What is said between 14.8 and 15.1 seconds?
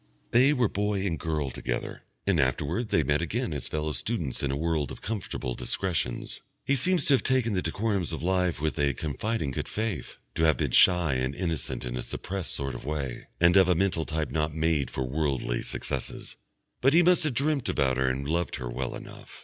for